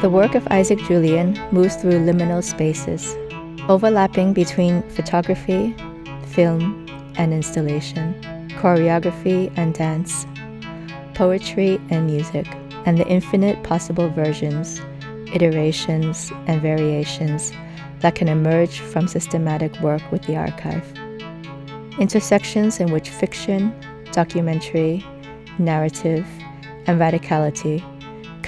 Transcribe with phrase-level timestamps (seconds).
[0.00, 3.14] The work of Isaac Julien moves through liminal spaces,
[3.68, 5.76] overlapping between photography,
[6.28, 6.86] film,
[7.16, 8.14] and installation,
[8.52, 10.26] choreography and dance,
[11.12, 12.46] poetry and music,
[12.86, 14.80] and the infinite possible versions,
[15.34, 17.52] iterations, and variations
[17.98, 20.90] that can emerge from systematic work with the archive.
[21.98, 23.74] Intersections in which fiction,
[24.12, 25.04] documentary,
[25.58, 26.26] narrative,
[26.86, 27.84] and radicality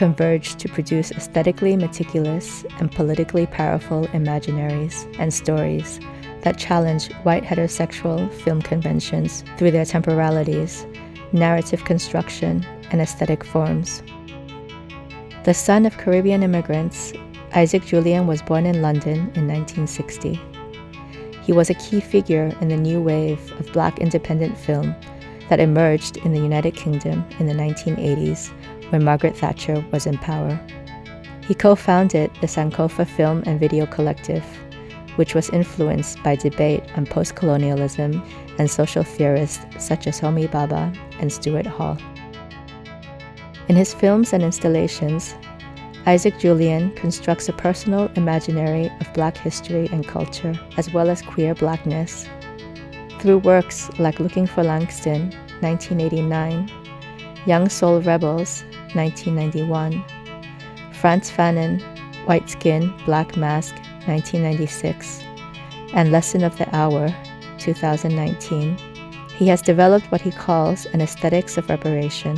[0.03, 6.01] converge to produce aesthetically meticulous and politically powerful imaginaries and stories
[6.41, 10.85] that challenge white heterosexual film conventions through their temporalities,
[11.31, 14.03] narrative construction, and aesthetic forms.
[15.45, 17.13] The son of Caribbean immigrants,
[17.55, 20.41] Isaac Julien was born in London in 1960.
[21.45, 24.97] He was a key figure in the new wave of black independent film
[25.49, 28.51] that emerged in the United Kingdom in the 1980s
[28.93, 30.61] when Margaret Thatcher was in power.
[31.43, 34.45] He co founded the Sankofa Film and Video Collective,
[35.17, 38.23] which was influenced by debate on post colonialism
[38.59, 41.99] and social theorists such as Homi Bhabha and Stuart Hall.
[43.69, 45.35] In his films and installations,
[46.05, 51.55] Isaac Julien constructs a personal imaginary of Black history and culture, as well as queer
[51.55, 52.27] Blackness.
[53.21, 55.31] Through works like Looking for Langston,
[55.61, 56.69] 1989,
[57.47, 58.65] Young Soul Rebels,
[58.95, 60.05] 1991,
[60.93, 61.81] Frantz Fanon,
[62.27, 63.75] White Skin, Black Mask,
[64.07, 65.23] 1996,
[65.95, 67.15] and Lesson of the Hour,
[67.59, 68.77] 2019,
[69.37, 72.37] he has developed what he calls an aesthetics of reparation.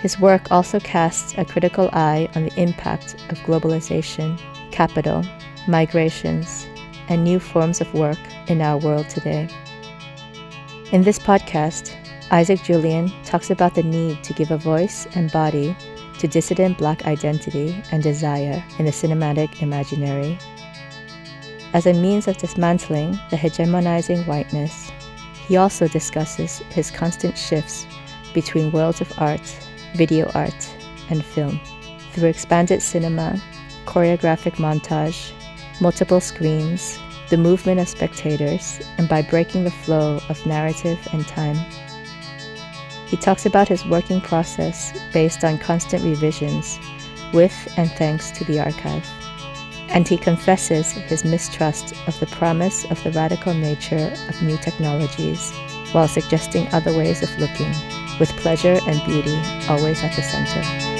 [0.00, 4.38] His work also casts a critical eye on the impact of globalization,
[4.70, 5.24] capital,
[5.66, 6.66] migrations,
[7.08, 9.48] and new forms of work in our world today.
[10.92, 11.94] In this podcast,
[12.30, 15.74] Isaac Julien talks about the need to give a voice and body
[16.18, 20.38] to dissident Black identity and desire in the cinematic imaginary.
[21.72, 24.90] As a means of dismantling the hegemonizing whiteness,
[25.46, 27.86] he also discusses his constant shifts
[28.34, 29.56] between worlds of art,
[29.94, 30.74] video art,
[31.08, 31.58] and film
[32.12, 33.40] through expanded cinema,
[33.86, 35.32] choreographic montage,
[35.80, 36.98] multiple screens,
[37.30, 41.56] the movement of spectators, and by breaking the flow of narrative and time.
[43.08, 46.78] He talks about his working process based on constant revisions,
[47.32, 49.06] with and thanks to the archive.
[49.88, 55.50] And he confesses his mistrust of the promise of the radical nature of new technologies,
[55.92, 57.72] while suggesting other ways of looking,
[58.20, 60.97] with pleasure and beauty always at the center.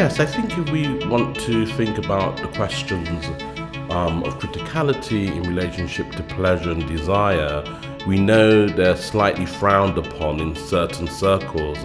[0.00, 3.26] Yes, I think if we want to think about the questions
[3.90, 7.62] um, of criticality in relationship to pleasure and desire,
[8.06, 11.76] we know they're slightly frowned upon in certain circles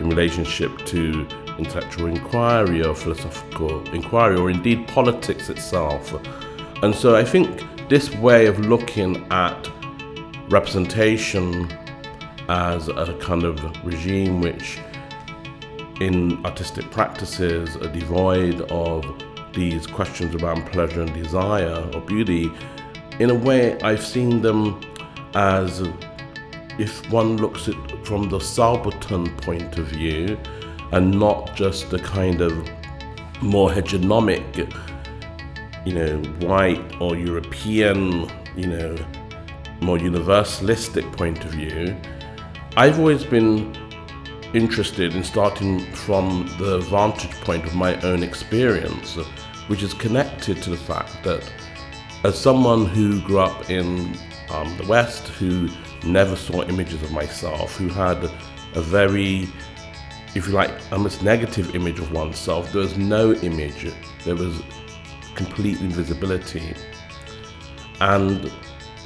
[0.00, 1.28] in relationship to
[1.58, 6.14] intellectual inquiry or philosophical inquiry or indeed politics itself.
[6.82, 9.68] And so I think this way of looking at
[10.48, 11.70] representation
[12.48, 14.78] as a kind of regime which
[16.00, 19.04] in artistic practices are devoid of
[19.52, 22.50] these questions around pleasure and desire or beauty,
[23.18, 24.80] in a way, I've seen them
[25.34, 25.82] as
[26.78, 30.38] if one looks at from the subaltern point of view
[30.92, 32.52] and not just the kind of
[33.42, 34.72] more hegemonic,
[35.84, 38.96] you know, white or European, you know,
[39.80, 41.96] more universalistic point of view.
[42.76, 43.76] I've always been
[44.54, 49.16] interested in starting from the vantage point of my own experience,
[49.68, 51.52] which is connected to the fact that
[52.24, 54.16] as someone who grew up in
[54.50, 55.68] um, the West, who
[56.04, 58.30] never saw images of myself, who had
[58.74, 59.48] a very,
[60.34, 63.92] if you like, almost negative image of oneself, there was no image,
[64.24, 64.62] there was
[65.34, 66.74] complete invisibility.
[68.00, 68.50] And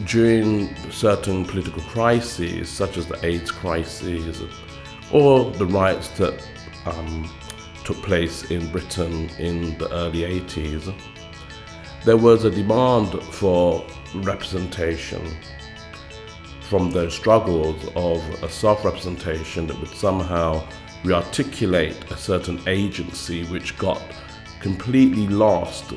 [0.06, 4.42] during certain political crises, such as the AIDS crisis,
[5.12, 6.46] or the riots that
[6.86, 7.30] um,
[7.84, 10.94] took place in Britain in the early 80s,
[12.04, 15.36] there was a demand for representation
[16.62, 20.66] from those struggles of a self representation that would somehow
[21.04, 24.02] rearticulate a certain agency which got
[24.60, 25.92] completely lost.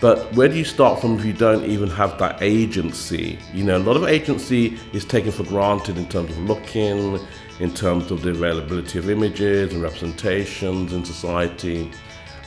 [0.00, 3.38] But where do you start from if you don't even have that agency?
[3.54, 7.18] You know, a lot of agency is taken for granted in terms of looking,
[7.64, 11.90] in terms of the availability of images and representations in society.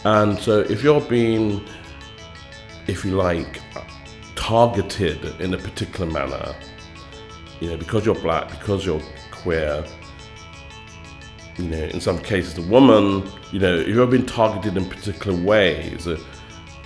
[0.05, 1.65] And so if you're being,
[2.85, 3.59] if you like,
[4.35, 6.55] targeted in a particular manner,
[7.59, 9.83] you know, because you're black, because you're queer,
[11.57, 15.35] you know, in some cases, a woman, you know, if you've been targeted in particular
[15.35, 16.19] ways, uh,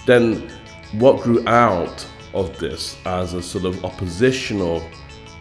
[0.05, 0.49] then
[0.93, 4.89] what grew out of this as a sort of oppositional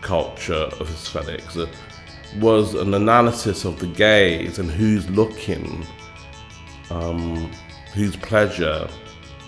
[0.01, 1.57] culture of aesthetics
[2.39, 5.87] was an analysis of the gaze and who's looking,
[6.91, 7.51] um,
[7.95, 8.89] whose pleasure,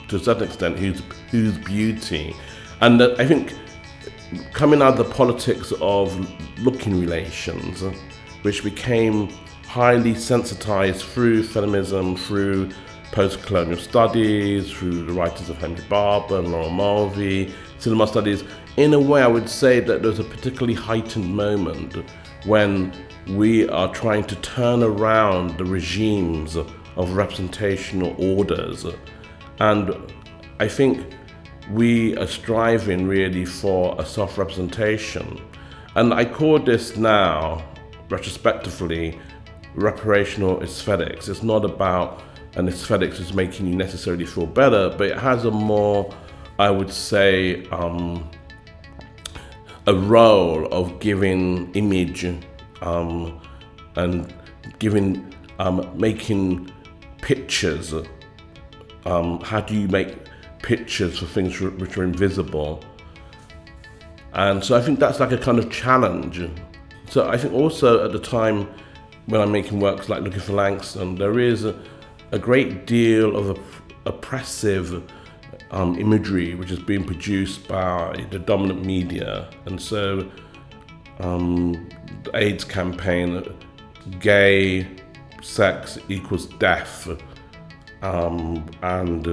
[0.08, 2.34] to a certain extent, whose whose beauty,
[2.80, 3.54] and uh, I think
[4.52, 6.28] coming out of the politics of
[6.60, 7.82] looking relations,
[8.42, 9.28] which became
[9.66, 12.70] highly sensitized through feminism, through
[13.12, 18.44] post-colonial studies, through the writers of Henry Barber and Laura Mulvey, cinema studies.
[18.78, 21.96] In a way, I would say that there's a particularly heightened moment
[22.44, 22.92] when
[23.28, 28.84] we are trying to turn around the regimes of representational orders.
[29.60, 29.94] And
[30.58, 31.14] I think
[31.70, 35.40] we are striving really for a self representation.
[35.94, 37.64] And I call this now,
[38.08, 39.18] retrospectively,
[39.76, 41.28] reparational aesthetics.
[41.28, 42.22] It's not about
[42.56, 46.14] an aesthetics that's making you necessarily feel better, but it has a more,
[46.58, 48.28] I would say, um,
[49.86, 52.24] a role of giving image
[52.80, 53.40] um,
[53.96, 54.32] and
[54.78, 56.70] giving, um, making
[57.20, 57.92] pictures.
[59.04, 60.16] Um, how do you make
[60.62, 62.84] pictures for things which are invisible?
[64.34, 66.40] And so I think that's like a kind of challenge.
[67.10, 68.68] So I think also at the time
[69.26, 71.78] when I'm making works like Looking for Langston, there is a,
[72.30, 73.60] a great deal of
[74.06, 75.02] oppressive
[75.72, 79.48] um, imagery which is being produced by the dominant media.
[79.66, 80.30] And so
[81.18, 81.88] um,
[82.24, 83.42] the AIDS campaign,
[84.20, 84.86] gay
[85.42, 87.08] sex equals death.
[88.02, 89.26] Um, and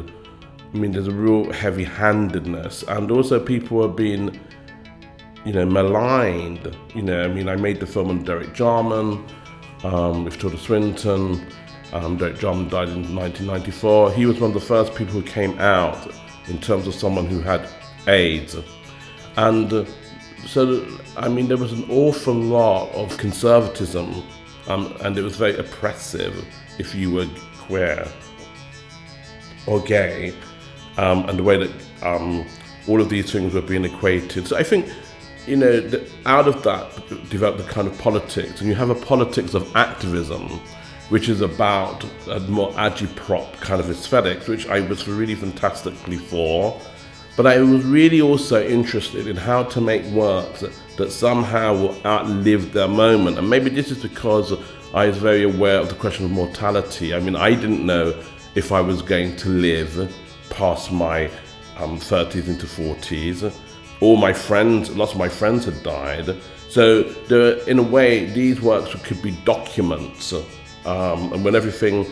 [0.74, 2.84] I mean, there's a real heavy handedness.
[2.88, 4.40] And also, people are being,
[5.46, 6.76] you know, maligned.
[6.94, 9.26] You know, I mean, I made the film on Derek Jarman
[9.84, 11.46] um, with Tilda Swinton.
[11.92, 14.12] Um, Derek Jarman died in 1994.
[14.12, 16.14] He was one of the first people who came out
[16.50, 17.68] in terms of someone who had
[18.08, 18.58] AIDS.
[19.38, 19.86] And uh,
[20.46, 20.86] so,
[21.18, 24.24] I mean, there was an awful lot of conservatism,
[24.68, 26.46] um, and it was very oppressive
[26.78, 27.28] if you were
[27.58, 28.08] queer
[29.68, 30.34] or gay,
[30.98, 31.72] um, and the way that
[32.04, 32.46] um,
[32.88, 34.48] all of these things were being equated.
[34.48, 34.90] So I think
[35.50, 35.90] you know,
[36.26, 36.96] out of that
[37.30, 40.60] developed the kind of politics, and you have a politics of activism,
[41.10, 46.80] which is about a more agitprop kind of aesthetics, which I was really fantastically for.
[47.36, 52.06] But I was really also interested in how to make works that, that somehow will
[52.06, 53.38] outlive their moment.
[53.38, 54.54] And maybe this is because
[54.94, 57.14] I was very aware of the question of mortality.
[57.14, 58.14] I mean, I didn't know
[58.56, 60.14] if I was going to live
[60.50, 61.28] past my
[61.78, 63.54] um, 30s into 40s
[64.02, 66.36] all my friends, lots of my friends had died.
[66.70, 70.34] So there, in a way, these works could be documents,
[70.90, 72.06] um, and when everything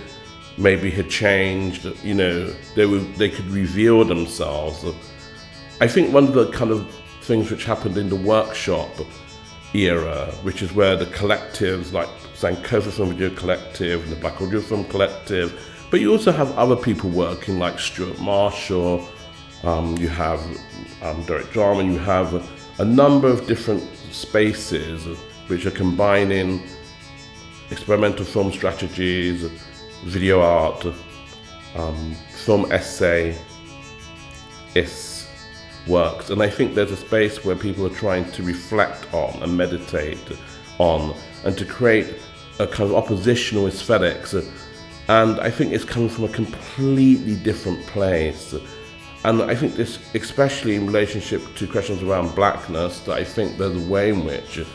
[0.58, 4.86] maybe had changed, you know, they would they could reveal themselves.
[5.82, 6.88] I think one of the kind of
[7.22, 8.92] things which happened in the workshop
[9.74, 14.62] era, which is where the collectives like Sankofa Film Video Collective and the Black Audio
[14.62, 19.08] Film Collective, but you also have other people working like Stuart Marshall,
[19.64, 20.40] um, you have
[21.02, 22.30] um, Derek Jarman, you have
[22.80, 25.06] a number of different spaces
[25.48, 26.62] which are combining
[27.72, 29.44] experimental film strategies,
[30.04, 30.86] video art,
[31.76, 33.38] um, film essay,
[34.76, 35.28] is
[35.88, 36.30] works.
[36.30, 40.20] And I think there's a space where people are trying to reflect on and meditate
[40.80, 42.16] on and to create
[42.60, 44.34] a kind of oppositional aesthetics.
[45.08, 48.54] And I think it's coming from a completely different place.
[49.24, 53.76] And I think this, especially in relationship to questions around blackness, that I think there's
[53.76, 54.66] a way in which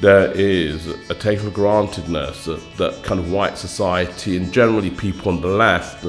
[0.00, 5.30] there is a take for grantedness that, that kind of white society and generally people
[5.30, 6.06] on the left,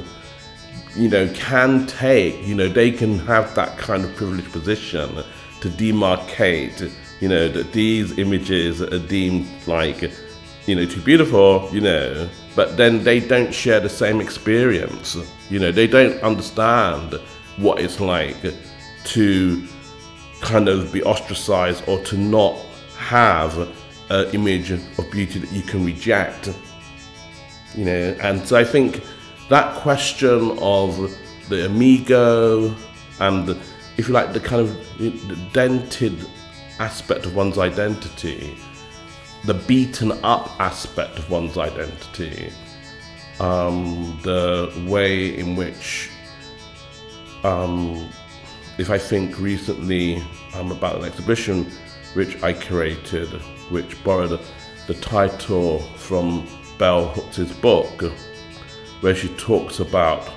[0.96, 2.46] you know, can take.
[2.46, 5.24] You know, they can have that kind of privileged position
[5.62, 10.12] to demarcate, you know, that these images are deemed like, you
[10.68, 15.18] you know, too beautiful, you know, but then they don't share the same experience.
[15.50, 17.16] You know, they don't understand
[17.58, 18.38] what it's like
[19.06, 19.68] to
[20.40, 22.58] kind of be ostracized or to not
[22.98, 23.70] have
[24.12, 26.50] an image of beauty that you can reject.
[27.76, 29.02] You know, and so I think
[29.50, 31.16] that question of
[31.50, 32.76] the amigo
[33.20, 33.58] and the,
[33.98, 36.26] if you like the kind of dented
[36.80, 38.58] aspect of one's identity
[39.44, 42.52] the beaten up aspect of one's identity,
[43.40, 46.10] um, the way in which,
[47.44, 48.10] um,
[48.78, 50.22] if I think recently
[50.54, 51.66] um, about an exhibition
[52.14, 53.42] which I curated,
[53.72, 54.40] which borrowed
[54.88, 56.48] the title from
[56.78, 58.04] Bell Hooks' book,
[59.02, 60.30] where she talks about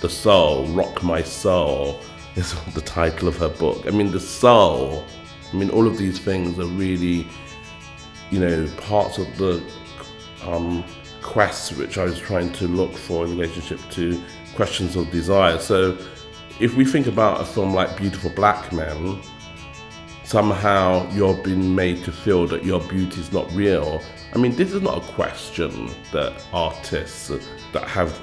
[0.00, 2.00] the soul, Rock My Soul,
[2.36, 3.86] is the title of her book.
[3.86, 5.04] I mean, the soul,
[5.52, 7.26] I mean, all of these things are really
[8.30, 9.62] you know, parts of the
[10.44, 10.84] um,
[11.22, 14.22] quests which I was trying to look for in relationship to
[14.54, 15.58] questions of desire.
[15.58, 15.96] So,
[16.60, 19.20] if we think about a film like Beautiful Black Men,
[20.28, 24.02] somehow you're being made to feel that your beauty is not real.
[24.34, 27.32] I mean, this is not a question that artists
[27.72, 28.20] that have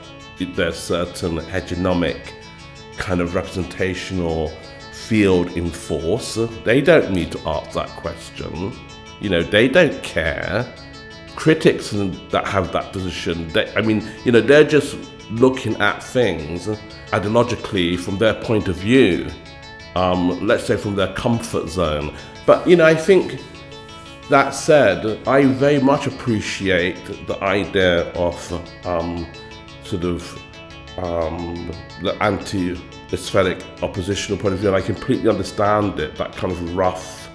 [0.56, 2.32] their certain hegemonic
[2.98, 4.50] kind of representational
[4.92, 8.72] field in force, they don't need to ask that question.
[9.20, 10.72] You know, they don't care.
[11.36, 14.96] Critics that have that position, they, I mean, you know, they're just
[15.32, 16.68] looking at things
[17.10, 19.28] ideologically from their point of view,
[19.96, 22.16] um, let's say from their comfort zone.
[22.46, 23.42] But, you know, I think
[24.30, 26.98] that said, I very much appreciate
[27.28, 29.28] the idea of um,
[29.84, 30.42] sort of
[30.98, 31.72] um,
[32.02, 32.80] the anti
[33.14, 37.26] aesthetic oppositional point of view, and I completely understand it, that kind of rough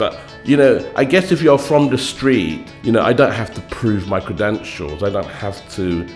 [0.00, 3.52] but, you know, I guess if you're from the street, you know, I don't have
[3.52, 5.02] to prove my credentials.
[5.02, 6.08] I don't have to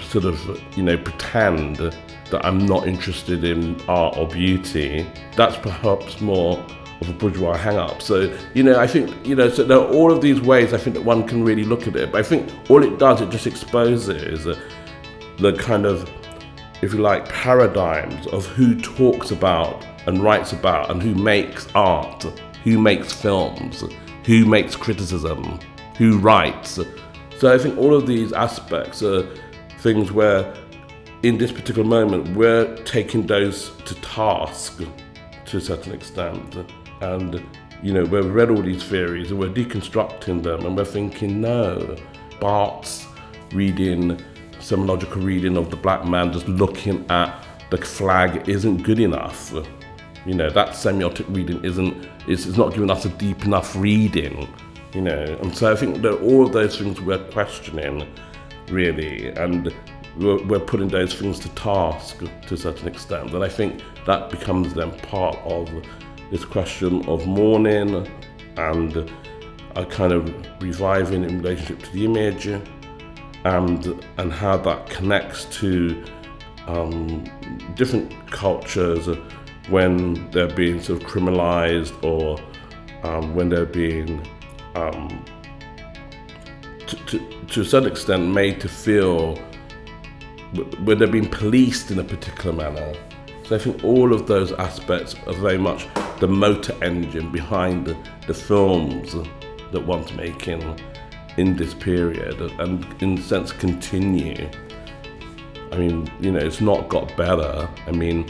[0.00, 0.38] sort of,
[0.78, 1.94] you know, pretend
[2.30, 5.06] that I'm not interested in art or beauty.
[5.36, 6.58] That's perhaps more
[7.00, 8.02] of a bourgeois hang up.
[8.02, 10.78] So, you know, I think, you know, so there are all of these ways I
[10.78, 12.12] think that one can really look at it.
[12.12, 16.10] But I think all it does, it just exposes the kind of,
[16.82, 22.26] if you like, paradigms of who talks about and writes about and who makes art
[22.64, 23.84] who makes films,
[24.24, 25.58] who makes criticism,
[25.96, 26.80] who writes.
[27.38, 29.26] So I think all of these aspects are
[29.78, 30.54] things where,
[31.22, 34.80] in this particular moment, we're taking those to task
[35.46, 36.56] to a certain extent.
[37.00, 37.42] And,
[37.82, 41.96] you know, we've read all these theories and we're deconstructing them and we're thinking, no,
[42.40, 43.06] Barthes's
[43.52, 44.20] reading,
[44.58, 49.52] semiological reading of the black man, just looking at the flag isn't good enough.
[50.24, 54.48] You know, that semiotic reading isn't, it's, it's not giving us a deep enough reading,
[54.92, 55.38] you know.
[55.42, 58.06] And so I think that all of those things we're questioning,
[58.68, 59.72] really, and
[60.18, 63.32] we're, we're putting those things to task to a certain extent.
[63.32, 65.70] And I think that becomes then part of
[66.30, 68.06] this question of mourning
[68.56, 69.10] and
[69.76, 76.04] a kind of reviving in relationship to the image and and how that connects to
[76.66, 77.24] um,
[77.76, 79.08] different cultures
[79.68, 82.38] when they're being sort of criminalized or
[83.04, 84.26] um, when they're being,
[84.74, 85.24] um,
[86.86, 89.38] to, to, to a certain extent, made to feel
[90.54, 92.94] when they're being policed in a particular manner.
[93.44, 95.86] So I think all of those aspects are very much
[96.20, 99.12] the motor engine behind the, the films
[99.72, 100.78] that one's making
[101.36, 104.50] in this period and in a sense continue.
[105.72, 107.68] I mean, you know, it's not got better.
[107.86, 108.28] I mean,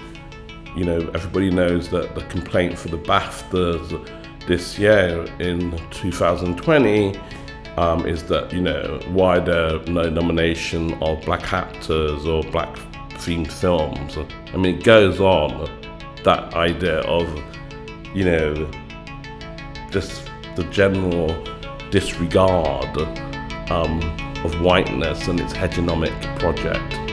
[0.77, 7.19] you know, everybody knows that the complaint for the BAFTAs this year in 2020
[7.79, 8.99] um, is that, you know,
[9.87, 12.75] no nomination of black actors or black
[13.21, 14.19] themed films.
[14.53, 15.71] I mean, it goes on
[16.25, 17.25] that idea of,
[18.17, 18.69] you know,
[19.93, 21.29] just the general
[21.91, 22.99] disregard
[23.71, 24.03] um,
[24.45, 27.08] of whiteness and its hegemonic project.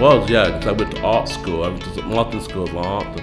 [0.00, 1.62] Was, yeah, because I went to art school.
[1.62, 3.20] I went to Martin School of Art.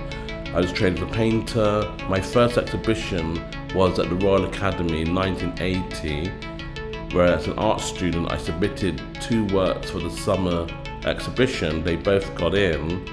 [0.53, 1.91] I was trained as a painter.
[2.07, 3.43] My first exhibition
[3.73, 6.29] was at the Royal Academy in 1980,
[7.15, 10.67] where as an art student I submitted two works for the summer
[11.03, 11.83] exhibition.
[11.83, 13.03] They both got in.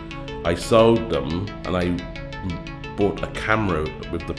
[0.44, 4.34] I sold them and I bought a camera with the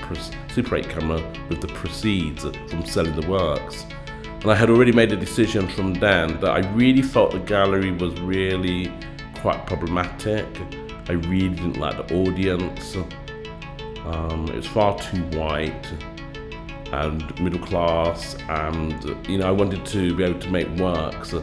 [0.54, 3.88] Super 8 camera with the proceeds from selling the works.
[4.42, 7.92] And I had already made a decision from then that I really felt the gallery
[7.92, 8.94] was really
[9.46, 10.48] quite problematic.
[11.08, 12.96] I really didn't like the audience.
[14.04, 15.86] Um, it was far too white
[16.92, 21.36] and middle class, and you know I wanted to be able to make works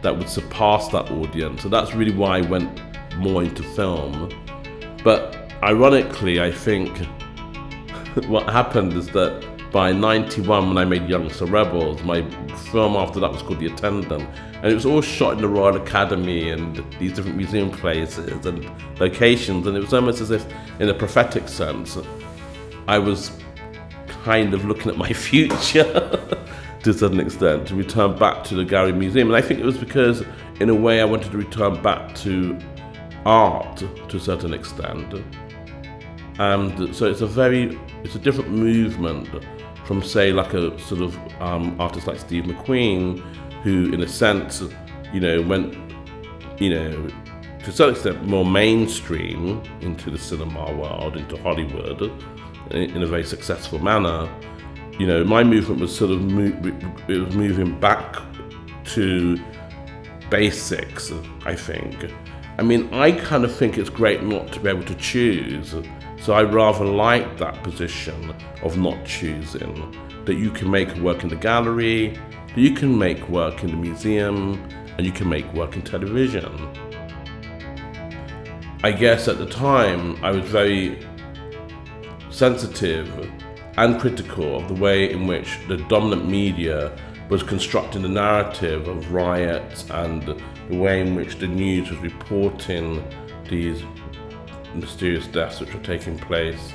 [0.00, 1.60] that would surpass that audience.
[1.60, 2.80] So that's really why I went
[3.16, 4.30] more into film.
[5.04, 6.96] But ironically, I think
[8.28, 12.02] what happened is that by 91 when I made Young Soul Rebels.
[12.02, 12.22] My
[12.70, 14.28] film after that was called The Attendant.
[14.56, 18.70] And it was all shot in the Royal Academy and these different museum places and
[19.00, 19.66] locations.
[19.66, 20.46] And it was almost as if,
[20.78, 21.96] in a prophetic sense,
[22.86, 23.32] I was
[24.06, 25.82] kind of looking at my future
[26.82, 29.28] to a certain extent to return back to the Gallery Museum.
[29.28, 30.22] And I think it was because,
[30.60, 32.58] in a way, I wanted to return back to
[33.24, 35.14] art to a certain extent.
[36.38, 39.28] And so it's a very, it's a different movement
[39.84, 43.18] from say like a sort of um, artist like Steve McQueen,
[43.62, 44.62] who in a sense,
[45.12, 45.74] you know, went,
[46.60, 47.08] you know,
[47.64, 52.10] to some extent more mainstream into the cinema world, into Hollywood,
[52.70, 54.28] in a very successful manner.
[54.98, 58.16] You know, my movement was sort of it was moving back
[58.86, 59.40] to
[60.30, 61.12] basics.
[61.44, 62.10] I think.
[62.58, 65.74] I mean, I kind of think it's great not to be able to choose
[66.22, 68.32] so I rather like that position
[68.62, 69.96] of not choosing.
[70.24, 73.76] That you can make work in the gallery, that you can make work in the
[73.76, 74.62] museum,
[74.96, 76.46] and you can make work in television.
[78.84, 81.04] I guess at the time I was very
[82.30, 83.08] sensitive
[83.76, 86.96] and critical of the way in which the dominant media
[87.30, 93.02] was constructing the narrative of riots and the way in which the news was reporting
[93.48, 93.82] these
[94.74, 96.72] mysterious deaths which were taking place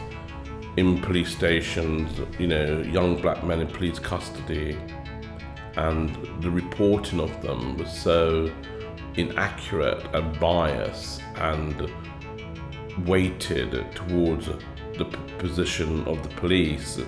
[0.77, 4.77] in police stations, you know, young black men in police custody,
[5.75, 8.51] and the reporting of them was so
[9.15, 11.91] inaccurate and biased and
[13.05, 14.47] weighted towards
[14.97, 15.05] the
[15.39, 16.99] position of the police.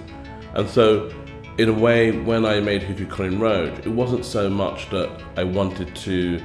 [0.54, 1.12] And so,
[1.58, 5.44] in a way, when I made Killed Colin Roach, it wasn't so much that I
[5.44, 6.42] wanted to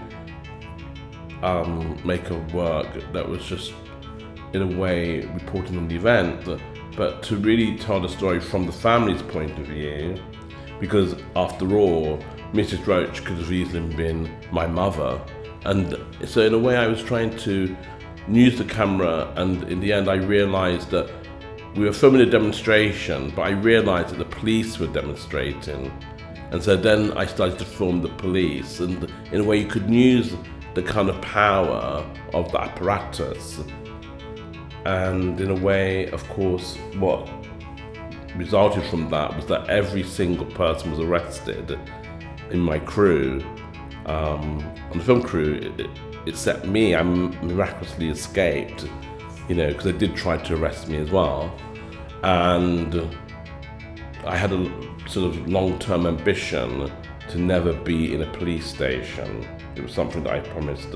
[1.43, 3.73] um, make a work that was just
[4.55, 6.49] in a way, reporting on the event,
[6.97, 10.17] but to really tell the story from the family's point of view,
[10.81, 12.19] because after all,
[12.53, 12.87] Mrs.
[12.87, 15.21] Roach could have easily been my mother.
[15.65, 17.77] And so, in a way, I was trying to
[18.29, 21.11] use the camera, and in the end, I realized that
[21.75, 25.91] we were filming a demonstration, but I realized that the police were demonstrating.
[26.53, 29.91] And so then I started to film the police, and in a way, you could
[29.91, 30.37] use
[30.75, 33.61] the kind of power of the apparatus
[34.85, 37.29] and in a way, of course, what
[38.37, 41.79] resulted from that was that every single person was arrested
[42.51, 43.43] in my crew.
[44.07, 44.59] Um,
[44.91, 45.89] on the film crew, it,
[46.27, 48.89] except me, I miraculously escaped,
[49.49, 51.55] you know, because they did try to arrest me as well.
[52.23, 53.17] And
[54.27, 54.65] I had a
[55.09, 56.91] sort of long term ambition
[57.29, 59.47] to never be in a police station.
[59.77, 60.95] It was something that I promised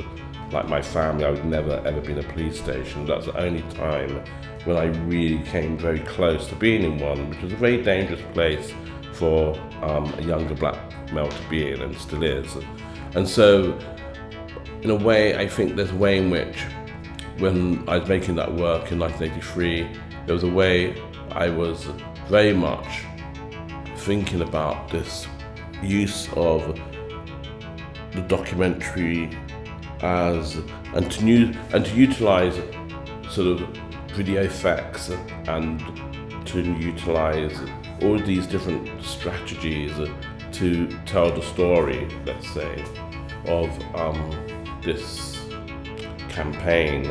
[0.52, 3.06] like my family, I would never ever be in a police station.
[3.06, 4.22] That's the only time
[4.64, 8.22] when I really came very close to being in one, which was a very dangerous
[8.32, 8.72] place
[9.12, 10.78] for um, a younger black
[11.12, 12.56] male to be in, and still is.
[13.14, 13.78] And so,
[14.82, 16.56] in a way, I think there's a way in which,
[17.38, 19.88] when I was making that work in 1983,
[20.26, 21.88] there was a way I was
[22.28, 23.02] very much
[23.96, 25.26] thinking about this
[25.82, 26.78] use of
[28.12, 29.36] the documentary
[30.02, 30.56] as
[30.94, 32.54] and to new and to utilize
[33.30, 33.68] sort of
[34.14, 35.10] video effects
[35.48, 35.80] and
[36.46, 37.56] to utilize
[38.02, 39.92] all these different strategies
[40.52, 42.84] to tell the story, let's say,
[43.46, 45.38] of um, this
[46.28, 47.04] campaign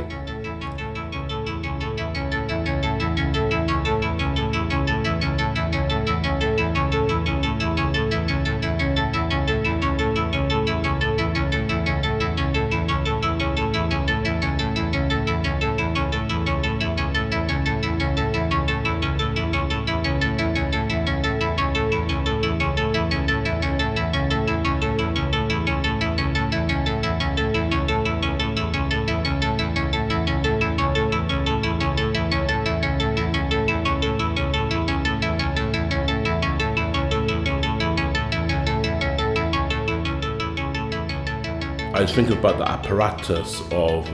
[42.18, 44.08] Thinking about the apparatus of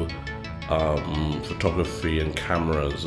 [0.70, 3.06] um, photography and cameras,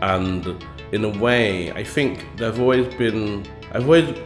[0.00, 3.46] and in a way, I think they've always been.
[3.72, 4.18] I've always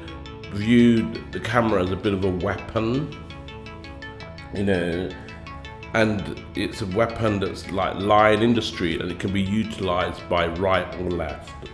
[0.52, 3.16] viewed the camera as a bit of a weapon,
[4.54, 5.10] you know,
[5.94, 10.28] and it's a weapon that's like lying in the street and it can be utilized
[10.28, 11.68] by right or left.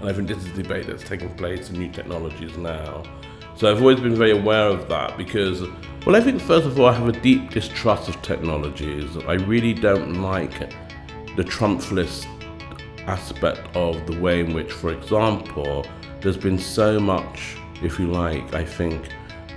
[0.00, 3.02] And I think this is a debate that's taking place in new technologies now.
[3.56, 5.62] So I've always been very aware of that because,
[6.06, 9.16] well, I think first of all, I have a deep distrust of technologies.
[9.26, 10.70] I really don't like
[11.34, 12.24] the Trumpfless
[13.08, 15.84] aspect of the way in which, for example,
[16.20, 19.08] there's been so much, if you like, I think,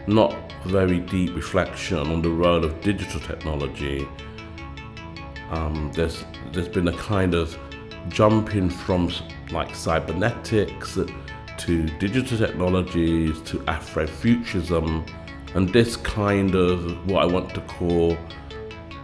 [0.08, 0.36] not
[0.66, 4.08] very deep reflection on the role of digital technology.
[5.52, 7.56] Um, there's there's been a kind of
[8.08, 9.12] jumping from
[9.52, 10.98] like cybernetics
[11.60, 15.08] to digital technologies to Afrofuturism,
[15.56, 18.18] and this kind of what I want to call,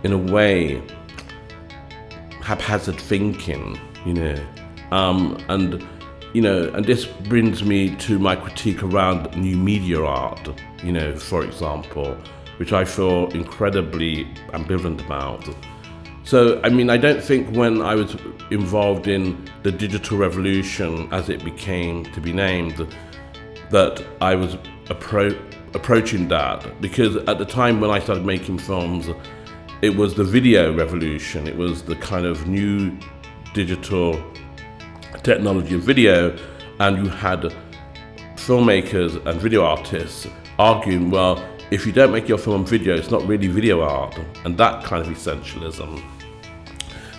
[0.03, 0.81] in a way,
[2.41, 4.47] haphazard thinking, you know,
[4.91, 5.85] um, and
[6.33, 10.49] you know, and this brings me to my critique around new media art,
[10.83, 12.17] you know, for example,
[12.57, 15.47] which I feel incredibly ambivalent about.
[16.25, 18.17] So, I mean, I don't think when I was
[18.51, 22.85] involved in the digital revolution, as it became to be named,
[23.69, 25.39] that I was appro-
[25.73, 29.09] approaching that because at the time when I started making films,
[29.81, 31.47] it was the video revolution.
[31.47, 32.97] It was the kind of new
[33.53, 34.21] digital
[35.23, 36.37] technology of video,
[36.79, 37.53] and you had
[38.35, 40.27] filmmakers and video artists
[40.59, 44.17] arguing, well, if you don't make your film on video, it's not really video art,
[44.43, 46.01] and that kind of essentialism.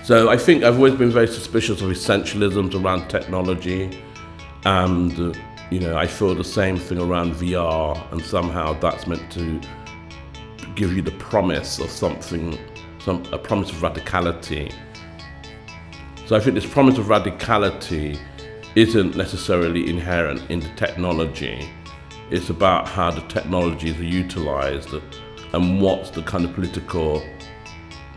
[0.04, 4.00] So I think I've always been very suspicious of essentialisms around technology,
[4.64, 5.36] and
[5.70, 9.60] you know I feel the same thing around VR, and somehow that's meant to
[10.74, 12.58] give you the promise of something,
[12.98, 14.72] some a promise of radicality.
[16.26, 18.18] So I think this promise of radicality
[18.74, 21.68] isn't necessarily inherent in the technology.
[22.30, 24.92] It's about how the technologies are utilized
[25.52, 27.22] and what's the kind of political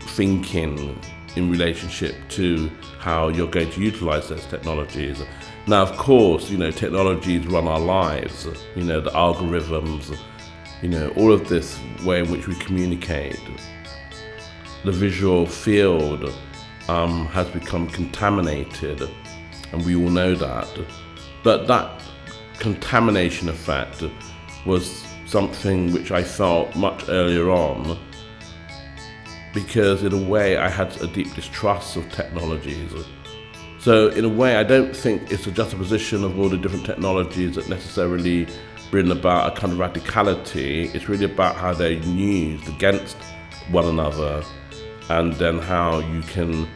[0.00, 1.00] thinking
[1.36, 5.22] in relationship to how you're going to utilize those technologies.
[5.70, 10.18] Now, of course, you know, technologies run our lives, you know, the algorithms,
[10.82, 13.38] you know, all of this way in which we communicate.
[14.84, 16.34] The visual field
[16.88, 19.08] um, has become contaminated,
[19.70, 20.68] and we all know that.
[21.44, 22.02] But that
[22.58, 24.02] contamination effect
[24.66, 27.96] was something which I felt much earlier on
[29.54, 32.92] because in a way I had a deep distrust of technologies.
[33.80, 37.54] So in a way I don't think it's a juxtaposition of all the different technologies
[37.54, 38.46] that necessarily
[38.90, 40.94] bring about a kind of radicality.
[40.94, 43.16] It's really about how they're used against
[43.70, 44.42] one another
[45.08, 46.68] and then how you can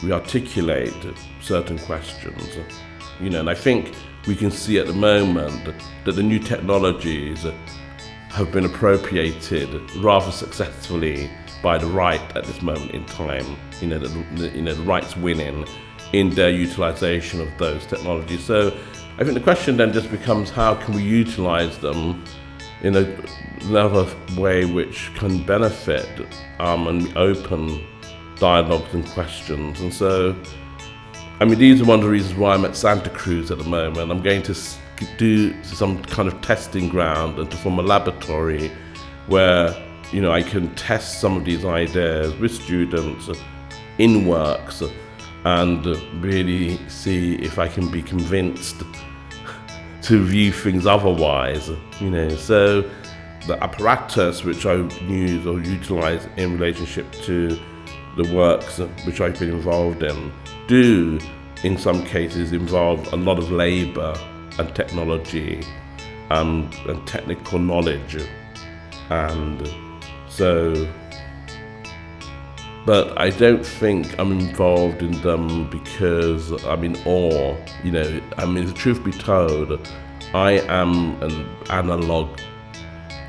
[0.00, 2.56] rearticulate certain questions.
[3.20, 3.94] You know, and I think
[4.26, 5.74] we can see at the moment
[6.06, 7.44] that the new technologies
[8.30, 11.28] have been appropriated rather successfully
[11.62, 13.44] by the right at this moment in time.
[13.82, 15.66] You know, the, you know, the right's winning
[16.12, 18.44] in their utilization of those technologies.
[18.44, 18.76] So
[19.18, 22.24] I think the question then just becomes how can we utilize them
[22.82, 23.16] in a,
[23.62, 26.08] another way which can benefit
[26.58, 27.86] um, and open
[28.36, 29.80] dialogues and questions.
[29.80, 30.34] And so,
[31.40, 33.64] I mean, these are one of the reasons why I'm at Santa Cruz at the
[33.64, 34.10] moment.
[34.10, 34.56] I'm going to
[35.18, 38.70] do some kind of testing ground and to form a laboratory
[39.26, 39.74] where
[40.12, 43.30] you know, I can test some of these ideas with students
[43.98, 44.82] in works
[45.44, 45.84] and
[46.22, 48.82] really see if I can be convinced
[50.02, 52.28] to view things otherwise, you know.
[52.30, 52.82] So
[53.46, 57.58] the apparatus which I use or utilize in relationship to
[58.16, 60.32] the works which I've been involved in
[60.66, 61.18] do
[61.62, 64.14] in some cases involve a lot of labor
[64.58, 65.62] and technology
[66.30, 68.16] and, and technical knowledge
[69.10, 69.68] and
[70.28, 70.88] so,
[72.86, 77.56] but I don't think I'm involved in them because I'm in awe.
[77.84, 79.88] You know, I mean, the truth be told,
[80.32, 82.38] I am an analog,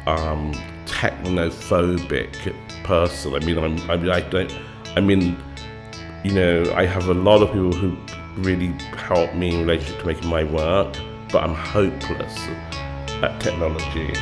[0.07, 0.53] um,
[0.85, 3.35] technophobic person.
[3.35, 4.57] I mean, I'm, I mean, I don't.
[4.95, 5.37] I mean,
[6.23, 7.97] you know, I have a lot of people who
[8.41, 10.95] really help me in relation to making my work,
[11.31, 12.37] but I'm hopeless
[13.23, 14.13] at technology.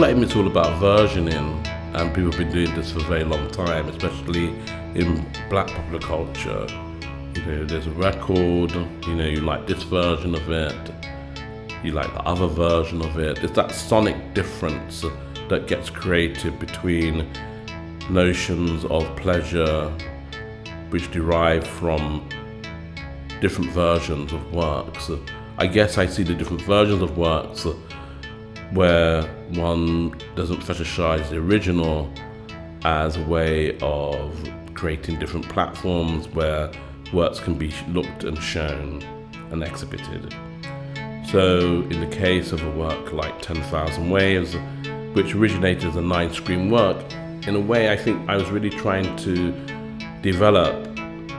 [0.00, 1.62] Well, I mean, it's all about versioning,
[1.94, 4.46] and people have been doing this for a very long time, especially
[4.94, 6.66] in black popular culture.
[7.34, 8.72] You know, there's a record,
[9.06, 10.90] you know, you like this version of it,
[11.84, 13.44] you like the other version of it.
[13.44, 15.04] It's that sonic difference
[15.50, 17.30] that gets created between
[18.08, 19.90] notions of pleasure
[20.88, 22.26] which derive from
[23.42, 25.10] different versions of works.
[25.58, 27.66] I guess I see the different versions of works
[28.72, 29.22] where
[29.54, 32.12] one doesn't fetishize the original
[32.84, 34.32] as a way of
[34.74, 36.70] creating different platforms where
[37.12, 39.02] works can be looked and shown
[39.50, 40.34] and exhibited.
[41.30, 44.56] So, in the case of a work like 10,000 Waves,
[45.14, 46.96] which originated as a nine screen work,
[47.46, 49.52] in a way, I think I was really trying to
[50.22, 50.74] develop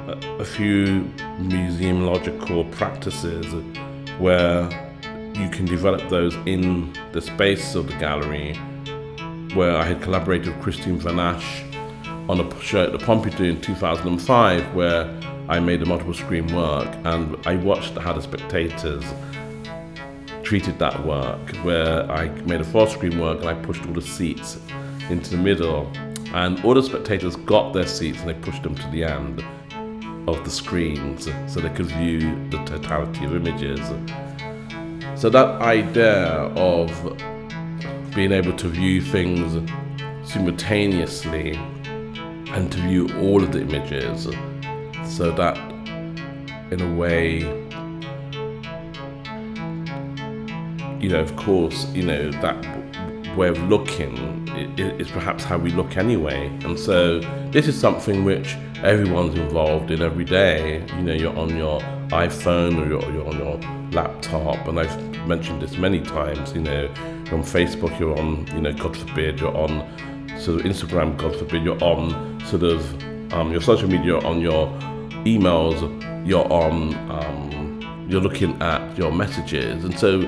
[0.07, 1.03] a, a few
[1.39, 3.45] museumological practices
[4.19, 4.90] where
[5.41, 8.53] you can develop those in the space of the gallery,
[9.55, 13.59] where I had collaborated with Christine Van Assche on a show at the Pompidou in
[13.59, 15.09] 2005, where
[15.49, 19.03] I made a multiple screen work, and I watched how the spectators
[20.43, 24.01] treated that work, where I made a four screen work and I pushed all the
[24.01, 24.59] seats
[25.09, 25.91] into the middle,
[26.33, 29.43] and all the spectators got their seats and they pushed them to the end
[30.29, 33.79] of the screens so they could view the totality of images.
[35.21, 36.89] So that idea of
[38.15, 39.53] being able to view things
[40.27, 44.23] simultaneously and to view all of the images
[45.15, 45.59] so that
[46.71, 47.41] in a way
[50.99, 54.17] you know of course you know that way of looking
[54.79, 56.47] is perhaps how we look anyway.
[56.63, 57.19] And so
[57.51, 60.83] this is something which everyone's involved in every day.
[60.97, 61.79] You know you're on your
[62.11, 63.57] iphone or you're, you're on your
[63.91, 66.53] laptop and i've mentioned this many times.
[66.53, 66.87] You know,
[67.31, 69.87] on Facebook, you're on, you know, God forbid, you're on
[70.39, 74.67] sort of Instagram, God forbid, you're on sort of um, your social media, on your
[75.23, 75.79] emails,
[76.27, 80.21] you're on, um, you're looking at your messages, and so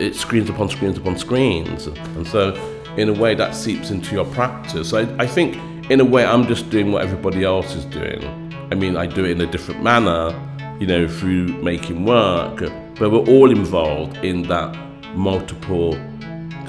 [0.00, 2.54] it screens upon screens upon screens, and so
[2.96, 4.92] in a way that seeps into your practice.
[4.92, 5.56] I, I think
[5.90, 8.24] in a way I'm just doing what everybody else is doing.
[8.70, 10.30] I mean, I do it in a different manner,
[10.80, 12.60] you know, through making work
[12.98, 14.74] but we're all involved in that
[15.14, 15.92] multiple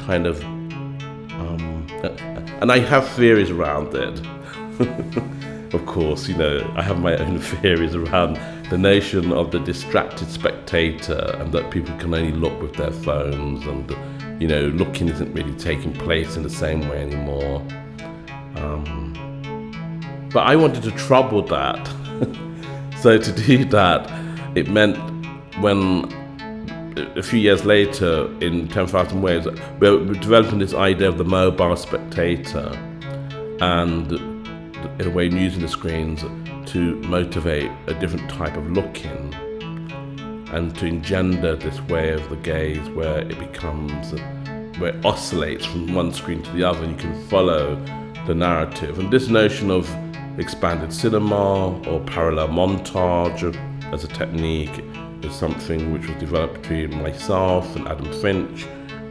[0.06, 1.88] kind of um,
[2.62, 4.22] and I have theories around it.
[5.74, 8.40] of course, you know, I have my own theories around
[8.70, 13.66] the notion of the distracted spectator and that people can only look with their phones
[13.66, 17.62] and, you know, looking isn't really taking place in the same way anymore.
[18.56, 19.14] Um,
[20.34, 21.90] but I wanted to trouble that.
[23.02, 24.10] so to do that,
[24.56, 24.98] it meant
[25.60, 26.12] when
[27.16, 29.48] a few years later in 10,000 Waves,
[29.80, 32.70] we're developing this idea of the mobile spectator
[33.62, 34.12] and
[35.00, 36.22] in a way using the screens
[36.72, 39.34] to motivate a different type of looking
[40.52, 44.14] and to engender this way of the gaze where it becomes
[44.80, 47.76] where it oscillates from one screen to the other and you can follow
[48.28, 49.00] the narrative.
[49.00, 49.88] And this notion of
[50.38, 53.56] expanded cinema or parallel montage
[53.92, 54.84] as a technique
[55.24, 58.66] is something which was developed between myself and Adam Finch.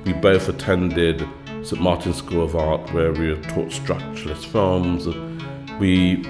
[0.05, 1.27] We both attended
[1.62, 5.09] St Martin's School of Art where we were taught structuralist films.
[5.81, 6.25] We,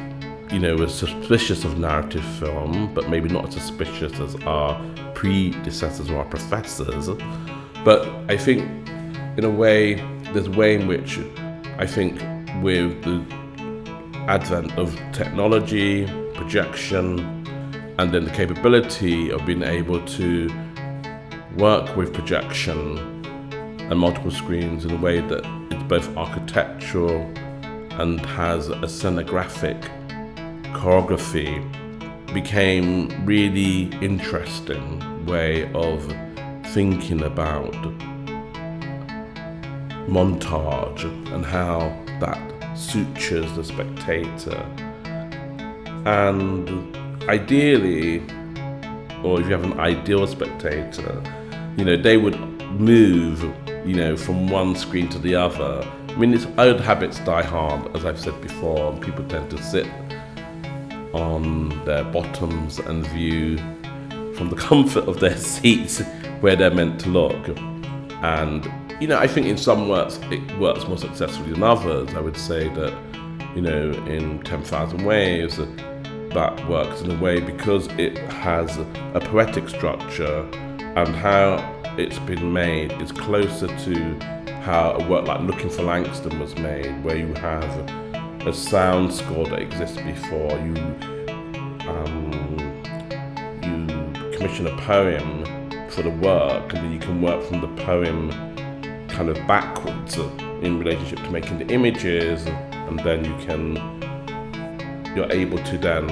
[0.51, 4.81] you know, were suspicious of narrative film, but maybe not as suspicious as our
[5.15, 7.11] predecessors or our professors.
[7.85, 8.63] But I think,
[9.37, 9.95] in a way,
[10.33, 11.19] there's a way in which
[11.79, 12.15] I think
[12.63, 13.23] with the
[14.29, 17.21] advent of technology, projection,
[17.99, 20.51] and then the capability of being able to
[21.57, 22.99] work with projection
[23.79, 27.21] and multiple screens in a way that it's both architectural
[28.01, 29.81] and has a scenographic
[30.75, 31.62] choreography
[32.35, 36.05] became really interesting way of
[36.73, 37.73] thinking about
[40.09, 41.79] montage and how
[42.21, 44.65] that sutures the spectator
[46.07, 46.97] and
[47.29, 48.19] ideally,
[49.25, 51.21] or if you have an ideal spectator,
[51.77, 52.39] you know, they would
[52.79, 53.43] move,
[53.85, 55.83] you know, from one screen to the other.
[56.09, 59.61] I mean, it's old habits die hard, as I've said before, and people tend to
[59.61, 59.89] sit
[61.12, 63.59] on their bottoms and view
[64.35, 66.03] from the comfort of their seats
[66.39, 67.49] where they're meant to look.
[68.23, 68.65] And,
[69.01, 72.15] you know, I think in some works it works more successfully than others.
[72.15, 72.95] I would say that,
[73.55, 79.69] you know, in 10,000 Waves, that works in a way because it has a poetic
[79.69, 80.41] structure
[80.97, 81.57] and how
[81.99, 84.19] it's been made is closer to
[84.63, 87.71] how a work like Looking for Langston was made, where you have
[88.47, 90.75] a sound score that exists before you
[91.87, 92.33] um,
[93.63, 95.45] you commission a poem
[95.91, 98.56] for the work, and then you can work from the poem
[99.16, 100.29] kind of backwards uh,
[100.62, 103.76] in relationship to making the images, and then you can
[105.16, 106.09] you're able to then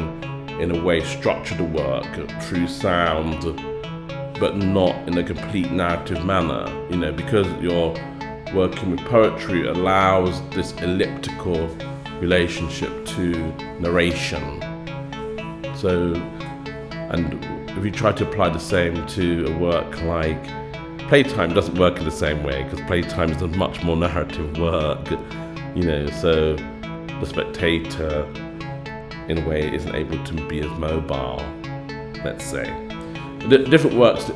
[0.61, 2.07] in a way structure the work
[2.43, 3.43] through sound
[4.41, 7.93] but not in a complete narrative manner you know because you're
[8.55, 11.69] working with poetry allows this elliptical
[12.21, 13.33] relationship to
[13.81, 14.61] narration.
[15.77, 16.15] So
[17.11, 17.45] and
[17.77, 20.45] if you try to apply the same to a work like
[21.09, 25.11] playtime doesn't work in the same way because playtime is a much more narrative work
[25.75, 26.57] you know so
[27.21, 28.25] the spectator
[29.29, 31.43] in a way isn't able to be as mobile
[32.25, 32.65] let's say.
[33.49, 34.31] The different works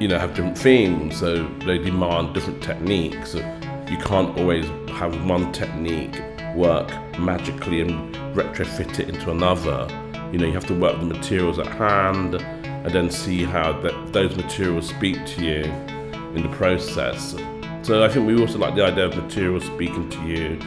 [0.00, 3.34] you know have different themes so they demand different techniques.
[3.34, 6.22] You can't always have one technique
[6.54, 9.86] work magically and retrofit it into another.
[10.32, 13.72] You know you have to work with the materials at hand and then see how
[13.80, 15.91] that those materials speak to you
[16.34, 17.34] in the process.
[17.82, 20.58] So i think we also like the idea of materials speaking to you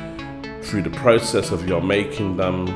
[0.62, 2.68] through the process of your making them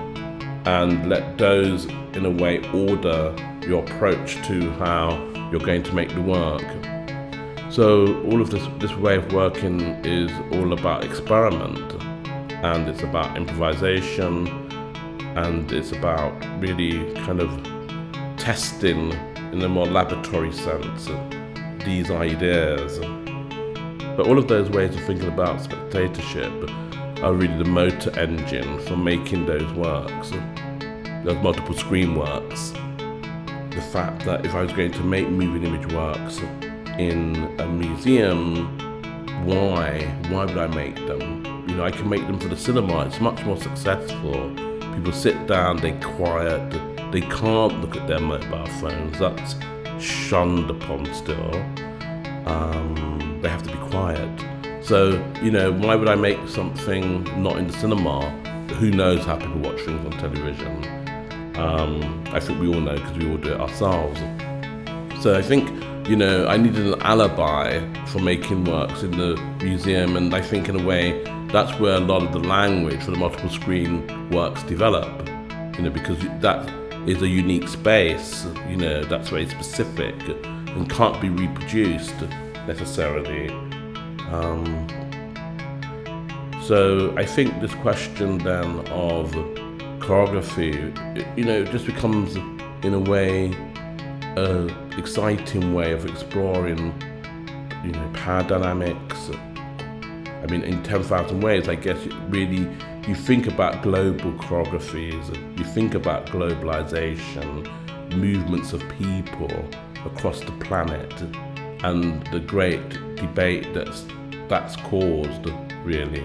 [0.65, 3.35] and let those in a way order
[3.67, 5.17] your approach to how
[5.51, 6.63] you're going to make the work.
[7.71, 11.93] So all of this this way of working is all about experiment
[12.63, 14.47] and it's about improvisation
[15.37, 17.49] and it's about really kind of
[18.37, 19.11] testing
[19.51, 21.09] in a more laboratory sense
[21.85, 22.99] these ideas
[24.17, 26.51] but all of those ways of thinking about spectatorship
[27.23, 30.31] are really the motor engine for making those works
[31.25, 32.73] those multiple screen works
[33.79, 36.39] the fact that if I was going to make moving image works
[36.97, 38.77] in a museum,
[39.45, 40.01] why?
[40.29, 41.45] Why would I make them?
[41.67, 43.05] You know, I can make them for the cinema.
[43.05, 44.53] It's much more successful.
[44.95, 46.71] People sit down, they quiet,
[47.13, 49.17] they can't look at their mobile phones.
[49.17, 49.53] That's
[50.01, 51.55] shunned upon still.
[52.45, 54.29] Um, they have to be quiet.
[54.83, 58.29] So, you know, why would I make something not in the cinema?
[58.75, 61.55] Who knows how people watch things on television?
[61.57, 64.19] Um, I think we all know because we all do it ourselves.
[65.21, 65.69] So I think
[66.09, 70.67] you know, I needed an alibi for making works in the museum, and I think
[70.67, 71.21] in a way
[71.51, 75.27] that's where a lot of the language for the multiple screen works develop.
[75.77, 76.67] You know, because that
[77.07, 78.45] is a unique space.
[78.67, 82.19] You know, that's very specific and can't be reproduced
[82.67, 83.49] necessarily.
[84.29, 84.87] Um,
[86.63, 89.31] so I think this question then of
[89.99, 92.35] choreography, you know, just becomes
[92.83, 93.51] in a way
[94.37, 96.93] a exciting way of exploring,
[97.83, 99.31] you know, power dynamics.
[100.41, 101.97] I mean, in 10,000 Waves, I guess
[102.29, 102.69] really
[103.09, 107.67] you think about global choreographies, you think about globalization,
[108.15, 109.49] movements of people
[110.05, 111.11] across the planet,
[111.83, 114.05] and the great debate that's,
[114.47, 115.47] that's caused,
[115.83, 116.21] really.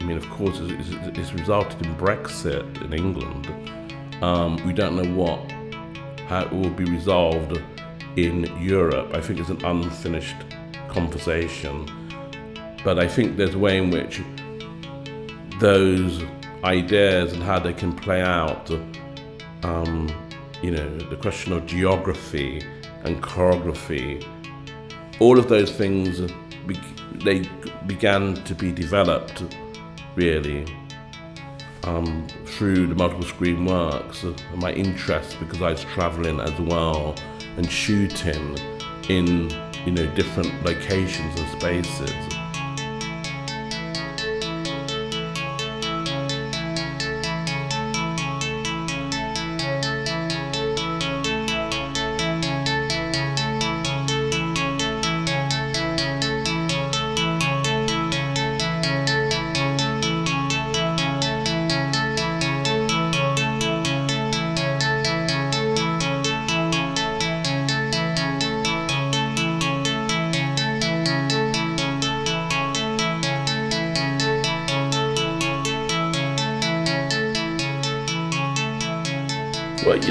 [0.00, 3.46] I mean, of course, it's, it's resulted in Brexit in England.
[4.24, 5.38] Um, we don't know what
[6.26, 7.62] how it will be resolved
[8.16, 9.14] in Europe.
[9.14, 10.36] I think it's an unfinished
[10.88, 11.86] conversation.
[12.82, 14.20] But I think there's a way in which
[15.62, 16.24] those
[16.64, 18.68] ideas and how they can play out,
[19.62, 20.10] um,
[20.60, 22.60] you know, the question of geography
[23.04, 24.26] and choreography,
[25.20, 26.20] all of those things,
[27.24, 27.48] they
[27.86, 29.44] began to be developed
[30.16, 30.66] really
[31.84, 34.24] um, through the multiple screen works,
[34.56, 37.14] my interest because I was traveling as well
[37.56, 38.58] and shooting
[39.08, 39.48] in
[39.86, 42.31] you know different locations and spaces.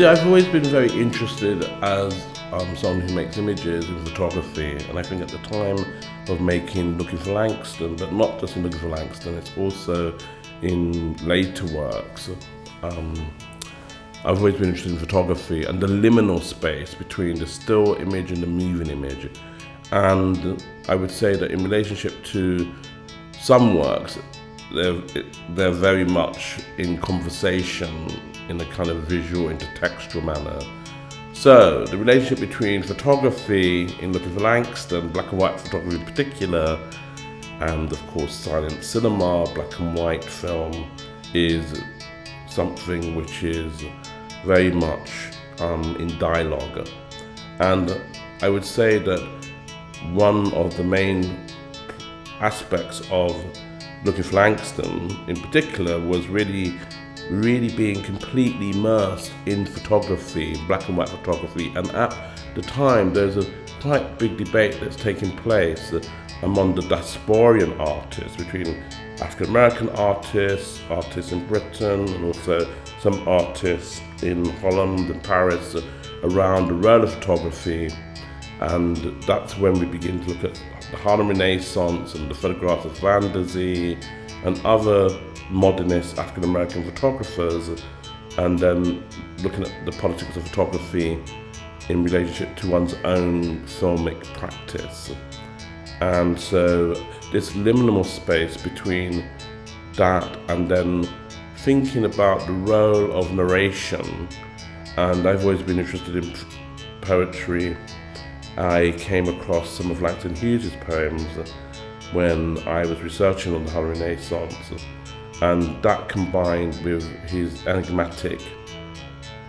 [0.01, 4.97] Know, I've always been very interested as um, someone who makes images in photography, and
[4.97, 5.77] I think at the time
[6.27, 10.17] of making Looking for Langston, but not just in Looking for Langston, it's also
[10.63, 12.31] in later works.
[12.81, 13.13] Um,
[14.25, 18.41] I've always been interested in photography and the liminal space between the still image and
[18.41, 19.29] the moving image.
[19.91, 22.73] And I would say that in relationship to
[23.39, 24.17] some works,
[24.73, 24.99] they're,
[25.51, 28.07] they're very much in conversation
[28.49, 30.59] in a kind of visual intertextual manner.
[31.33, 36.79] So, the relationship between photography in Looking for Langston, black and white photography in particular,
[37.61, 40.89] and of course silent cinema, black and white film,
[41.33, 41.81] is
[42.47, 43.85] something which is
[44.45, 45.09] very much
[45.59, 46.87] um, in dialogue.
[47.59, 47.99] And
[48.41, 49.21] I would say that
[50.13, 51.37] one of the main
[52.39, 53.35] aspects of
[54.03, 56.73] Looking for Langston in particular was really
[57.29, 61.71] really being completely immersed in photography, black and white photography.
[61.75, 62.15] And at
[62.55, 63.49] the time, there's a
[63.81, 65.93] quite big debate that's taking place
[66.43, 68.83] among the diasporian artists between
[69.21, 72.67] African American artists, artists in Britain, and also
[72.99, 75.75] some artists in Holland and Paris
[76.23, 77.89] around the role of photography.
[78.59, 80.61] And that's when we begin to look at
[80.91, 83.97] the Harlem Renaissance and the photographs of Van der Zee
[84.43, 85.09] and other
[85.51, 87.83] modernist African American photographers,
[88.37, 89.03] and then
[89.43, 91.21] looking at the politics of photography
[91.89, 95.11] in relationship to one's own filmic practice.
[95.99, 96.93] And so,
[97.31, 99.25] this liminal space between
[99.95, 101.07] that and then
[101.57, 104.27] thinking about the role of narration.
[104.97, 106.33] And I've always been interested in
[107.01, 107.77] poetry.
[108.57, 111.23] I came across some of Langston Hughes' poems
[112.13, 114.55] when I was researching on the Harlem Renaissance
[115.41, 118.41] and that combined with his enigmatic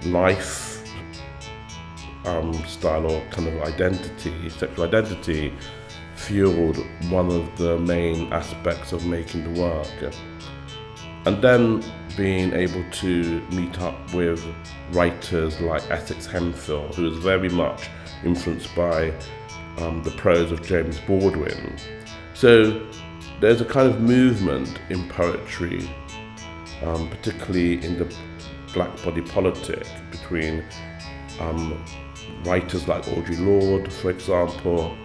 [0.07, 0.73] life
[2.25, 5.53] um, style or kind of identity, sexual identity,
[6.15, 6.79] fueled
[7.11, 10.15] one of the main aspects of making the work.
[11.25, 11.85] And then
[12.17, 14.45] being able to meet up with
[14.93, 17.89] writers like Essex Hemphill, who was very much
[18.25, 19.13] influenced by
[19.79, 21.77] um, the prose of James Baldwin.
[22.35, 22.87] So
[23.43, 25.91] there's a kind of movement in poetry,
[26.85, 28.17] um, particularly in the
[28.73, 30.65] black body politic, between
[31.41, 31.85] um,
[32.45, 34.97] writers like Audre Lorde, for example,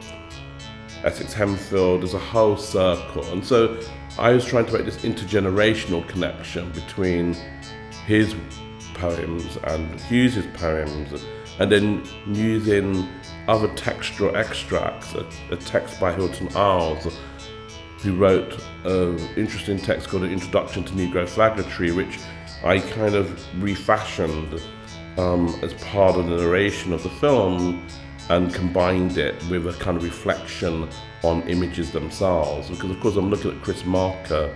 [1.04, 3.26] Essex Hemphill, there's a whole circle.
[3.32, 3.76] And so
[4.20, 7.36] I was trying to make this intergenerational connection between
[8.06, 8.36] his
[8.94, 11.26] poems and Hughes's poems,
[11.58, 13.10] and then using
[13.48, 17.18] other textual extracts, a, a text by Hilton Als
[18.02, 22.20] who wrote an interesting text called An Introduction to Negro Flagletry, which
[22.64, 24.62] I kind of refashioned
[25.18, 27.86] um, as part of the narration of the film
[28.30, 30.88] and combined it with a kind of reflection
[31.24, 32.70] on images themselves.
[32.70, 34.54] Because, of course, I'm looking at Chris Marker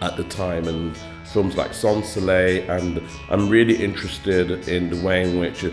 [0.00, 5.22] at the time and films like Sans Soleil, and I'm really interested in the way
[5.22, 5.64] in which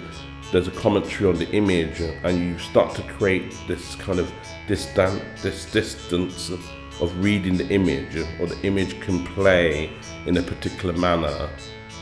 [0.51, 4.31] there's a commentary on the image, and you start to create this kind of
[4.69, 6.63] distant, this distance of,
[7.01, 9.89] of reading the image, or the image can play
[10.27, 11.49] in a particular manner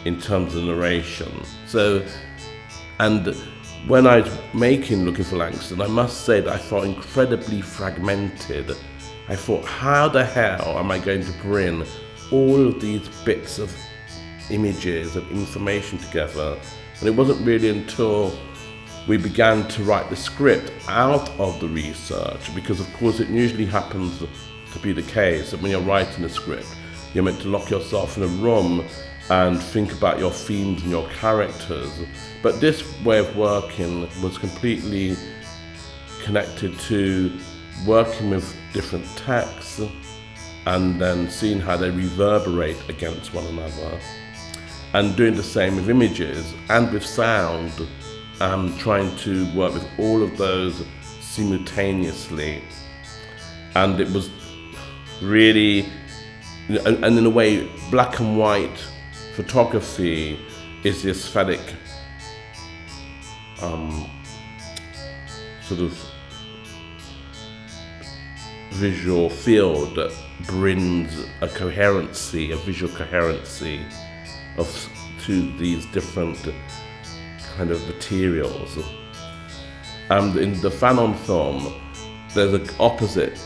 [0.03, 1.31] in terms of narration.
[1.65, 2.05] So,
[2.99, 3.35] and
[3.87, 8.75] when I was making Looking for Langston, I must say that I felt incredibly fragmented.
[9.29, 11.85] I thought, how the hell am I going to bring
[12.31, 13.73] all of these bits of
[14.49, 16.59] images and information together
[16.99, 18.37] and it wasn't really until
[19.07, 23.65] we began to write the script out of the research, because of course it usually
[23.65, 26.67] happens to be the case that when you're writing a script,
[27.13, 28.85] you're meant to lock yourself in a room
[29.29, 31.91] and think about your themes and your characters.
[32.41, 35.15] But this way of working was completely
[36.23, 37.39] connected to
[37.85, 39.81] working with different texts
[40.65, 43.99] and then seeing how they reverberate against one another
[44.93, 47.71] and doing the same with images and with sound,
[48.39, 50.85] um, trying to work with all of those
[51.21, 52.63] simultaneously.
[53.75, 54.29] And it was
[55.21, 55.87] really,
[56.67, 58.77] and in a way, black and white
[59.35, 60.39] photography
[60.83, 61.61] is the aesthetic
[63.61, 64.09] um,
[65.61, 65.97] sort of
[68.71, 70.13] visual field that
[70.45, 73.83] brings a coherency, a visual coherency
[74.57, 74.89] of
[75.25, 76.37] to these different
[77.57, 78.77] kind of materials.
[80.11, 81.73] And in the Fanon film,
[82.35, 83.43] there's an opposite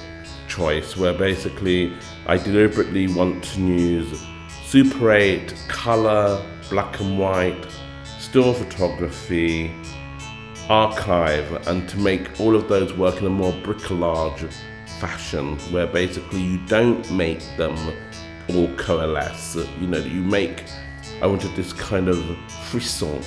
[0.49, 1.93] choice where basically
[2.27, 4.21] I deliberately want to use
[4.65, 7.65] Super 8, color, black and white,
[8.19, 9.71] still photography,
[10.69, 14.53] archive, and to make all of those work in a more bricolage
[14.99, 17.77] fashion where basically you don't make them
[18.49, 19.55] all coalesce.
[19.79, 20.65] You know, you make
[21.21, 22.17] I wanted this kind of
[22.69, 23.21] frisson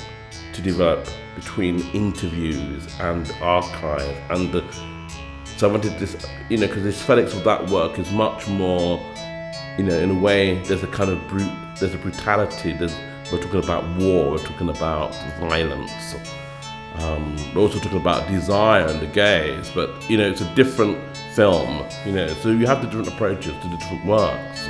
[0.55, 4.65] to develop between interviews and archive and the
[5.57, 6.17] So I wanted this,
[6.49, 9.01] you know, because the aesthetics of that work is much more,
[9.77, 12.73] you know, in a way, there's a kind of brute, there's a brutality.
[12.73, 12.95] There's
[13.33, 14.33] we're talking about war.
[14.33, 16.15] We're talking about violence.
[16.97, 19.71] Um, we're also talking about desire and the gaze.
[19.75, 20.99] But you know, it's a different
[21.35, 21.85] film.
[22.07, 24.69] You know, so you have the different approaches to the different works.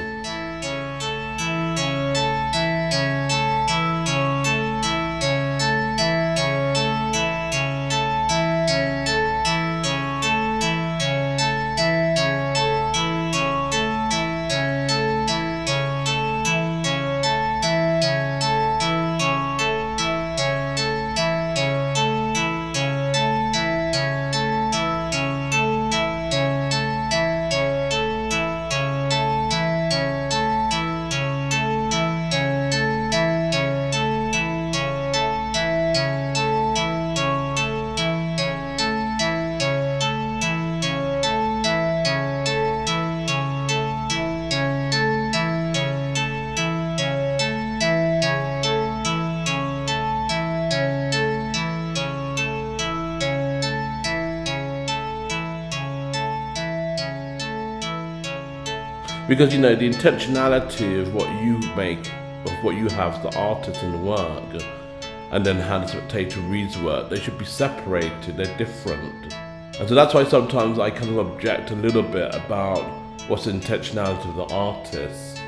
[59.35, 62.09] Because you know the intentionality of what you make
[62.45, 64.63] of what you have the artist in the work
[65.33, 69.35] and then how the spectator reads the work they should be separated they're different.
[69.81, 72.85] And so that's why sometimes i kind of object a little bit about
[73.27, 75.41] what's the intentionality of the artist.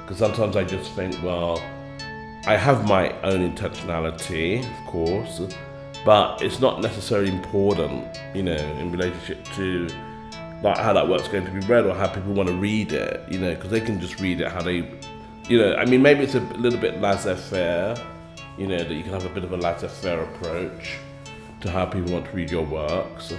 [0.00, 1.58] Because sometimes i just think well
[2.46, 5.42] i have my own intentionality of course
[6.06, 9.88] but it's not necessarily important you know in relationship to
[10.74, 13.38] how that work's going to be read or how people want to read it, you
[13.38, 14.88] know, because they can just read it how they,
[15.48, 17.96] you know, I mean, maybe it's a little bit laissez faire,
[18.58, 20.98] you know, that you can have a bit of a laissez faire approach
[21.60, 23.34] to how people want to read your works.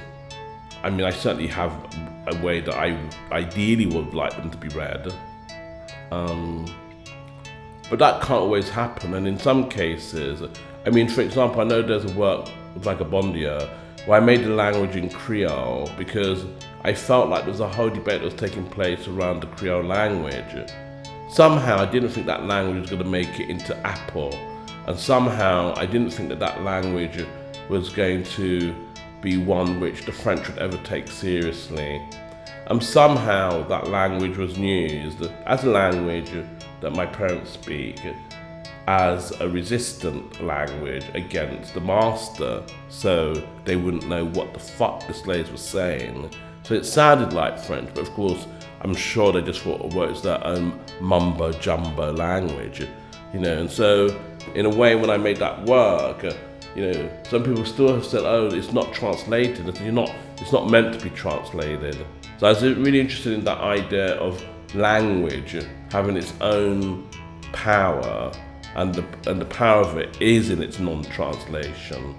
[0.83, 1.71] I mean, I certainly have
[2.27, 2.97] a way that I
[3.31, 5.13] ideally would like them to be read.
[6.11, 6.65] Um,
[7.89, 10.41] but that can't always happen, and in some cases,
[10.85, 12.49] I mean, for example, I know there's a work
[12.83, 13.69] like a Bondia
[14.05, 16.45] where I made the language in Creole because
[16.87, 19.83] I felt like there was a whole debate that was taking place around the Creole
[19.83, 20.71] language.
[21.29, 24.33] Somehow I didn't think that language was going to make it into Apple,
[24.87, 27.25] and somehow I didn't think that that language
[27.67, 28.73] was going to
[29.21, 32.01] be one which the French would ever take seriously.
[32.67, 36.31] And somehow that language was used as a language
[36.79, 37.99] that my parents speak
[38.87, 43.33] as a resistant language against the master, so
[43.65, 46.29] they wouldn't know what the fuck the slaves were saying.
[46.67, 48.45] So it sounded like French, but of course,
[48.81, 52.85] I'm sure they just thought, well, it's their own mumbo jumbo language,
[53.33, 53.57] you know.
[53.57, 54.19] And so,
[54.53, 56.33] in a way, when I made that work, uh,
[56.75, 59.79] you know, some people still have said, oh, it's not translated.
[59.79, 62.05] You're not, it's not meant to be translated.
[62.37, 64.43] So I was really interested in that idea of
[64.75, 65.55] language
[65.89, 67.07] having its own
[67.53, 68.29] power,
[68.75, 72.13] and the, and the power of it is in its non-translation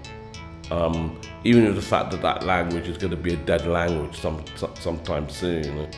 [0.71, 4.19] um, even with the fact that that language is going to be a dead language
[4.19, 4.43] some,
[4.75, 5.89] sometime soon.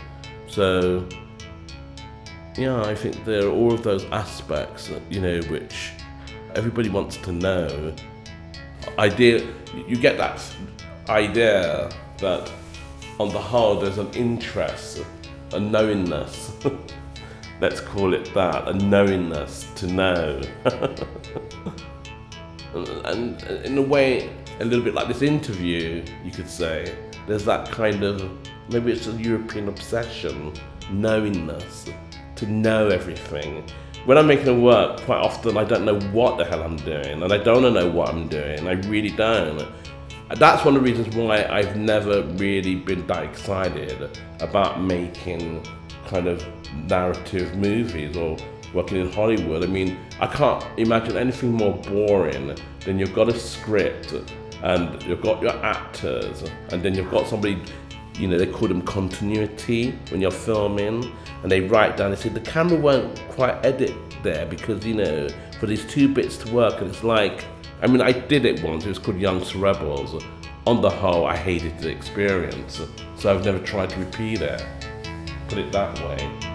[0.47, 1.07] So,
[2.57, 5.91] yeah, I think there are all of those aspects, you know, which
[6.55, 7.93] everybody wants to know.
[8.97, 9.45] Idea,
[9.88, 10.41] you get that
[11.09, 12.51] idea that
[13.19, 15.03] on the whole there's an interest,
[15.53, 16.53] a knowingness.
[17.61, 20.41] Let's call it that, a knowingness to know.
[22.74, 24.30] and in a way,
[24.62, 26.95] a little bit like this interview, you could say.
[27.28, 28.30] There's that kind of
[28.70, 30.53] maybe it's a European obsession,
[30.91, 31.89] knowingness,
[32.36, 33.64] to know everything.
[34.05, 37.24] When I'm making a work, quite often I don't know what the hell I'm doing,
[37.24, 38.68] and I don't know what I'm doing.
[38.68, 39.68] I really don't.
[40.36, 45.66] That's one of the reasons why I've never really been that excited about making
[46.07, 46.45] kind of
[46.88, 48.38] narrative movies or
[48.74, 49.64] working in Hollywood.
[49.64, 52.55] I mean, I can't imagine anything more boring
[52.86, 54.14] than you've got a script
[54.64, 57.62] and you've got your actors, and then you've got somebody,
[58.18, 61.12] you know, they call them continuity when you're filming,
[61.43, 65.28] and they write down, they say the camera won't quite edit there because, you know,
[65.59, 67.45] for these two bits to work, and it's like,
[67.82, 70.24] I mean, I did it once, it was called Young Soul Rebels.
[70.68, 72.82] On the whole, I hated the experience,
[73.16, 74.64] so I've never tried to repeat it.
[75.49, 76.51] Put it that way.